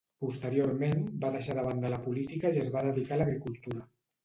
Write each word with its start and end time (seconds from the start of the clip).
Posteriorment, 0.23 1.03
va 1.25 1.31
deixar 1.35 1.57
de 1.59 1.67
banda 1.67 1.93
la 1.95 2.01
política 2.07 2.53
i 2.57 2.65
es 2.65 2.73
va 2.79 2.85
dedicar 2.91 3.17
a 3.21 3.23
l'agricultura. 3.23 3.89